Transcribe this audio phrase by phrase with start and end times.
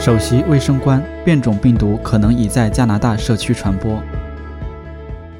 [0.00, 4.02] 首席卫生官：变种病毒可能已在加拿大社区传播。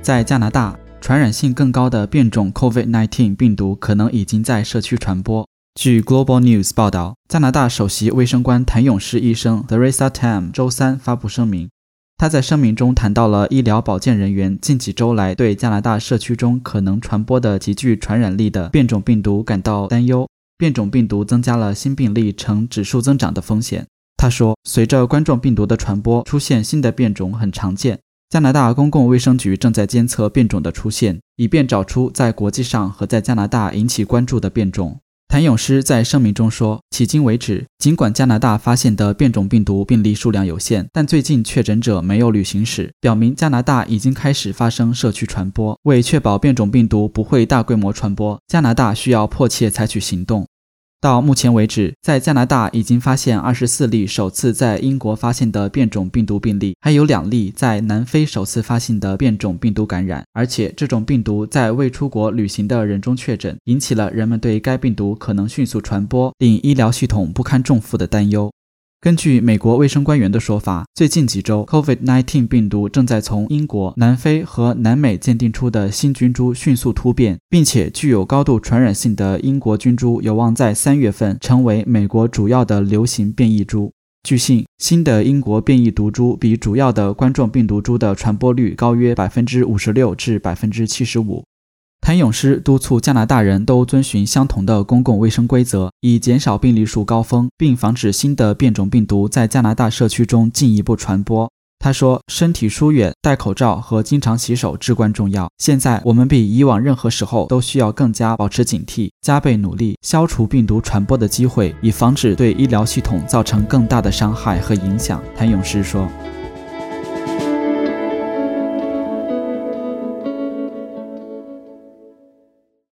[0.02, 5.48] 在加拿大，传染性更高的变种 COVID-19 病毒可能已经在社区传播。
[5.80, 11.70] 据 Global News 报道，加拿大首席卫生官谭勇士医生 Theresa Tam 周三发布声明。
[12.18, 20.29] 他在声明中谈到了医疗保健人员近几周来对加拿大社区中可能传播的极具传染力的变种病毒感到担忧。
[20.58, 23.86] 变种病毒增加了新病例呈指数增长的风险。
[24.21, 27.99] 他说，随着冠状病毒的传播，出现新的变种很常见。
[28.29, 34.98] 加拿大公共卫生局正在监测变种的出现，以便找出在国际上和在加拿大引起关注的变种。
[35.28, 45.78] 谭勇师在声明中说，迄今为止，尽管加拿大发现的变种病毒病例数量有限，但最近确诊者没有旅行史，表明加拿大已经开始发生社区传播。
[45.84, 50.47] 为确保变种病毒不会大规模传播，加拿大需要迫切采取行动。
[51.00, 68.52] 到目前为止，在加拿大已经发现二十四例首次在英国发现的变种病毒病例，还有两例在南非首次发现的变种病毒感染，而且这种病毒在未出国旅行的人中确诊，引起了人们对该病毒可能迅速传播，令医疗系统不堪重负的担忧。
[69.02, 83.90] 根据美国卫生官员的说法，最近几周，COVID-19 病毒正在从英国、南非和南美鉴定出的新菌株迅速突变，并且具有高度传染性的英国菌株有望在三月份成为美国主要的流行变异株。
[84.22, 91.42] 据信，新的英国变异毒株比主要的冠状病毒株的传播率高约百分之五十六至百分之七十五。
[92.00, 101.50] 谭咏诗督促加拿大人都遵循相同的公共卫生规则，以减少病例数高峰，并防止新的变种病毒在加拿大社区中进一步传播。
[101.78, 105.48] 他说：“身体疏远、戴口罩和经常洗手至关重要。
[105.58, 116.06] 现在我们比以往任何时候都需要更加保持警惕，加倍努力消除病毒传播的机会，以防止对医疗系统造成更大的伤害和影响。”谭咏诗说。